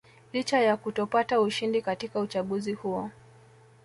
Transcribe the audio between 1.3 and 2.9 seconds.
ushindi katika uchaguzi